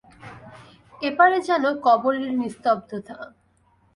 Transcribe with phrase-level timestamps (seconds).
[1.01, 3.17] এপারে যেন কবরের নিস্তব্ধতা।